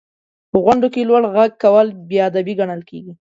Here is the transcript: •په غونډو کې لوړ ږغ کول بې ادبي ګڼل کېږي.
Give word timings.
•په 0.51 0.57
غونډو 0.63 0.87
کې 0.93 1.07
لوړ 1.09 1.21
ږغ 1.33 1.37
کول 1.63 1.87
بې 2.09 2.17
ادبي 2.29 2.53
ګڼل 2.59 2.81
کېږي. 2.89 3.13